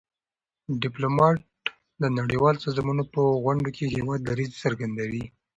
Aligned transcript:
ډيپلومات 0.83 1.39
د 2.01 2.03
نړیوالو 2.19 2.63
سازمانونو 2.65 3.03
په 3.13 3.21
غونډو 3.43 3.69
کي 3.75 3.83
د 3.85 3.89
هېواد 3.97 4.19
دریځ 4.29 4.51
څرګندوي. 4.63 5.25